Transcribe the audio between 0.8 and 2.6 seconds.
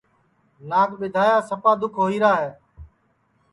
ٻیدھایا سپا دُؔکھ ہوئیرا ہے